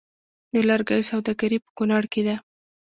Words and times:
د 0.53 0.55
لرګیو 0.69 1.07
سوداګري 1.11 1.57
په 1.63 1.69
کنړ 1.77 2.03
کې 2.11 2.21
ده 2.27 2.35